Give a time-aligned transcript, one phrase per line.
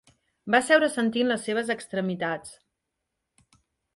[0.53, 2.57] Va seure sentint les seves extremitats.